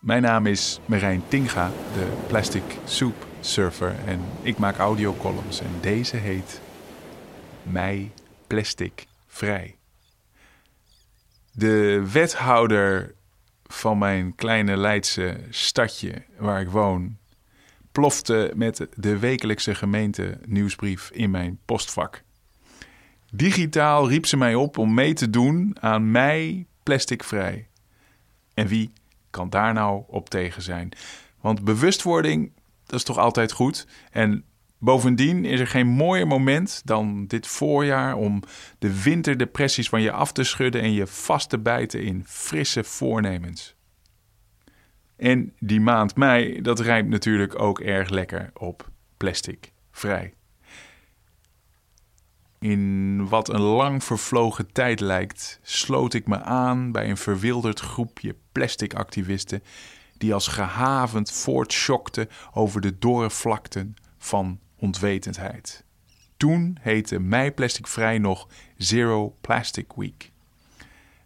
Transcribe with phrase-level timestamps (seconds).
[0.00, 6.16] Mijn naam is Marijn Tinga, de Plastic Soup Surfer en ik maak audiocolumns en deze
[6.16, 6.60] heet
[7.62, 8.12] Mij
[8.46, 9.76] Plastic Vrij.
[11.52, 13.14] De wethouder
[13.66, 17.16] van mijn kleine Leidse stadje waar ik woon
[17.92, 22.22] plofte met de wekelijkse gemeente nieuwsbrief in mijn postvak.
[23.32, 27.68] Digitaal riep ze mij op om mee te doen aan mij plasticvrij.
[28.54, 28.92] En wie
[29.30, 30.92] kan daar nou op tegen zijn?
[31.40, 32.52] Want bewustwording,
[32.86, 33.86] dat is toch altijd goed.
[34.10, 34.44] En
[34.78, 38.42] bovendien is er geen mooier moment dan dit voorjaar om
[38.78, 43.74] de winterdepressies van je af te schudden en je vast te bijten in frisse voornemens.
[45.16, 50.34] En die maand mei, dat rijmt natuurlijk ook erg lekker op plastic vrij.
[52.60, 58.36] In wat een lang vervlogen tijd lijkt, sloot ik me aan bij een verwilderd groepje
[58.52, 59.62] plastic activisten
[60.16, 65.84] die als gehavend voortschokten over de dorre vlakten van ontwetendheid.
[66.36, 70.30] Toen heette Mei Plastic Vrij nog Zero Plastic Week.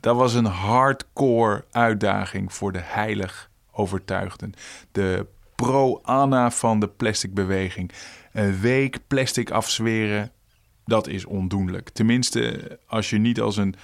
[0.00, 4.52] Dat was een hardcore uitdaging voor de heilig overtuigden.
[4.92, 7.92] De pro-Anna van de plasticbeweging.
[8.32, 10.30] Een week plastic afzweren,
[10.86, 11.88] dat is ondoenlijk.
[11.88, 13.74] Tenminste, als je niet als een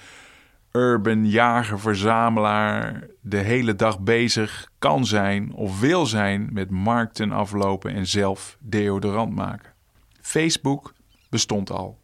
[0.71, 8.07] urban jager-verzamelaar de hele dag bezig kan zijn of wil zijn met markten aflopen en
[8.07, 9.73] zelf deodorant maken.
[10.21, 10.93] Facebook
[11.29, 12.01] bestond al.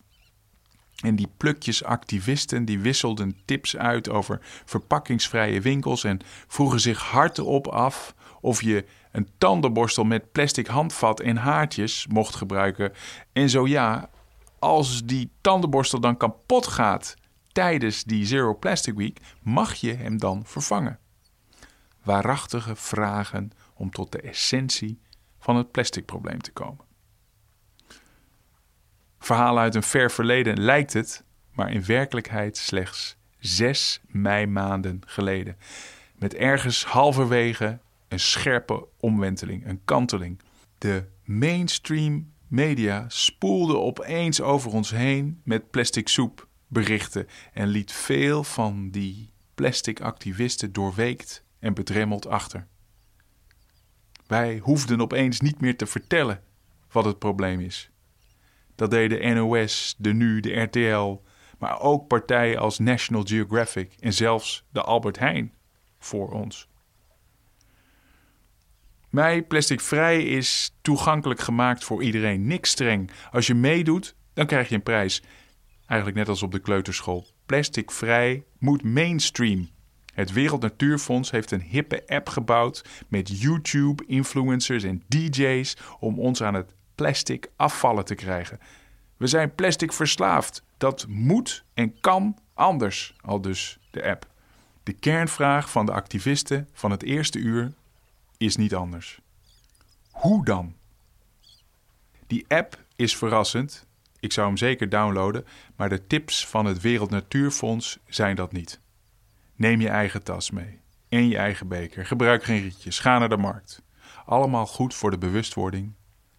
[1.04, 7.68] En die plukjes activisten die wisselden tips uit over verpakkingsvrije winkels en vroegen zich hardop
[7.68, 12.92] af of je een tandenborstel met plastic handvat en haartjes mocht gebruiken.
[13.34, 14.10] En zo ja,
[14.60, 17.16] als die tandenborstel dan kapot gaat
[17.52, 21.00] tijdens die Zero Plastic Week, mag je hem dan vervangen?
[22.04, 25.00] Waarachtige vragen om tot de essentie
[25.40, 26.86] van het plasticprobleem te komen.
[29.20, 35.58] Verhaal uit een ver verleden lijkt het, maar in werkelijkheid slechts zes meimaanden geleden.
[36.16, 40.40] Met ergens halverwege een scherpe omwenteling, een kanteling.
[40.78, 48.44] De mainstream media spoelde opeens over ons heen met plastic soep berichten en liet veel
[48.44, 52.68] van die plastic activisten doorweekt en bedremmeld achter.
[54.28, 56.44] Wij hoefden opeens niet meer te vertellen
[56.92, 57.92] wat het probleem is.
[58.76, 61.22] Dat deden de NOS, de NU, de RTL,
[61.58, 65.54] maar ook partijen als National Geographic en zelfs de Albert Heijn
[65.98, 66.68] voor ons.
[69.10, 72.48] Mij Plastic Vrij is toegankelijk gemaakt voor iedereen.
[72.48, 73.12] Niks streng.
[73.32, 75.24] Als je meedoet, dan krijg je een prijs.
[75.86, 77.28] Eigenlijk net als op de kleuterschool.
[77.46, 79.70] Plastic Vrij moet mainstream.
[80.14, 86.54] Het Wereld Natuurfonds heeft een hippe app gebouwd met YouTube-influencers en DJ's om ons aan
[86.54, 88.60] het plastic afvallen te krijgen.
[89.18, 90.64] We zijn plastic verslaafd.
[90.78, 94.28] Dat moet en kan anders, al dus de app.
[94.84, 97.72] De kernvraag van de activisten van het eerste uur
[98.40, 99.20] is niet anders.
[100.12, 100.76] Hoe dan?
[102.28, 103.88] Die app is verrassend.
[104.20, 105.46] Ik zou hem zeker downloaden,
[105.76, 108.80] maar de tips van het Wereld Natuurfonds zijn dat niet.
[109.56, 110.80] Neem je eigen tas mee
[111.10, 112.06] en je eigen beker.
[112.06, 113.00] Gebruik geen rietjes.
[113.00, 113.82] Ga naar de markt.
[114.26, 115.94] Allemaal goed voor de bewustwording,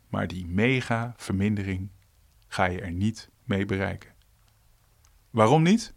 [0.08, 1.90] maar die mega vermindering
[2.48, 4.14] ga je er niet mee bereiken.
[5.30, 5.94] Waarom niet?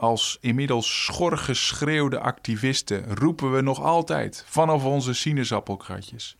[0.00, 6.36] Als inmiddels schor geschreeuwde activisten roepen we nog altijd vanaf onze sinaasappelkratjes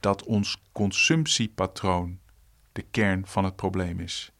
[0.00, 2.18] dat ons consumptiepatroon
[2.72, 4.32] de kern van het probleem is.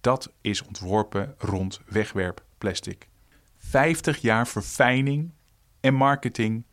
[0.00, 3.08] Dat is ontworpen rond wegwerpplastic.
[3.56, 5.30] 50 jaar verfijning
[5.80, 6.64] en marketing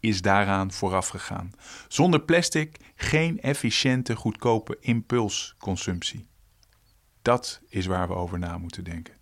[0.00, 1.50] is daaraan vooraf gegaan.
[1.88, 6.26] Zonder plastic geen efficiënte, goedkope impulsconsumptie.
[7.22, 9.20] Dat is waar we over na moeten denken.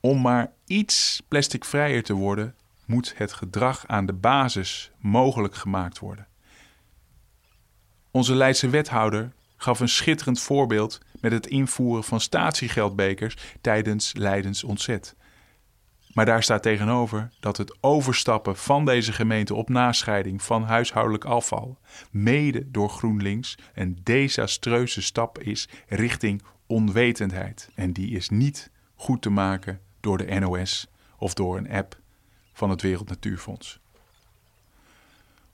[0.00, 2.54] Om maar iets plasticvrijer te worden,
[2.86, 6.26] moet het gedrag aan de basis mogelijk gemaakt worden.
[8.10, 15.14] Onze Leidse wethouder gaf een schitterend voorbeeld met het invoeren van statiegeldbekers tijdens Leidens ontzet.
[16.12, 21.78] Maar daar staat tegenover dat het overstappen van deze gemeente op nascheiding van huishoudelijk afval,
[22.10, 27.70] mede door GroenLinks, een desastreuze stap is richting onwetendheid.
[27.74, 30.86] En die is niet goed te maken door de NOS
[31.18, 31.98] of door een app
[32.52, 33.80] van het Wereld Natuurfonds.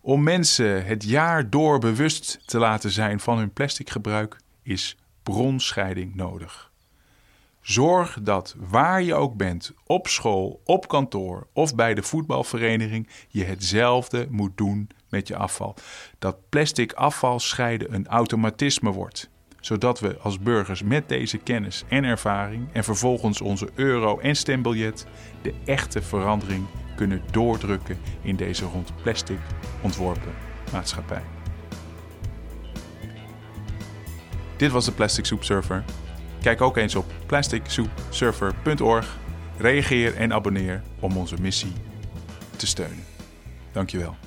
[0.00, 6.14] Om mensen het jaar door bewust te laten zijn van hun plastic gebruik is bronscheiding
[6.14, 6.70] nodig.
[7.60, 13.44] Zorg dat waar je ook bent, op school, op kantoor of bij de voetbalvereniging, je
[13.44, 15.74] hetzelfde moet doen met je afval.
[16.18, 19.30] Dat plastic afval scheiden een automatisme wordt
[19.66, 25.06] zodat we als burgers met deze kennis en ervaring en vervolgens onze euro en stembiljet
[25.42, 26.66] de echte verandering
[26.96, 29.38] kunnen doordrukken in deze rond plastic
[29.80, 30.32] ontworpen
[30.72, 31.22] maatschappij.
[34.56, 35.84] Dit was de Plastic Soup Surfer.
[36.40, 39.16] Kijk ook eens op plasticsoupsurfer.org.
[39.58, 41.72] Reageer en abonneer om onze missie
[42.56, 43.04] te steunen.
[43.72, 44.25] Dankjewel.